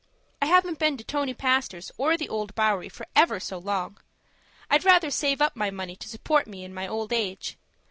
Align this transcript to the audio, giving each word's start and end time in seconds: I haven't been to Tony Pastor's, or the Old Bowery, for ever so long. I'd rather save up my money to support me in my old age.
I 0.41 0.47
haven't 0.47 0.79
been 0.79 0.97
to 0.97 1.03
Tony 1.03 1.35
Pastor's, 1.35 1.91
or 1.95 2.17
the 2.17 2.27
Old 2.27 2.55
Bowery, 2.55 2.89
for 2.89 3.05
ever 3.15 3.39
so 3.39 3.59
long. 3.59 3.99
I'd 4.67 4.83
rather 4.83 5.11
save 5.11 5.43
up 5.43 5.55
my 5.55 5.69
money 5.69 5.95
to 5.97 6.09
support 6.09 6.47
me 6.47 6.63
in 6.63 6.73
my 6.73 6.87
old 6.87 7.13
age. 7.13 7.59